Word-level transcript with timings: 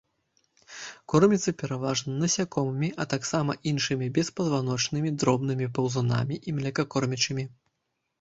Корміцца 1.11 1.51
пераважна 1.61 2.13
насякомымі, 2.21 2.89
а 3.05 3.07
таксама 3.13 3.55
іншымі 3.73 4.07
беспазваночнымі, 4.15 5.13
дробнымі 5.25 5.67
паўзунамі 5.77 6.35
і 6.51 6.55
млекакормячымі. 6.61 7.47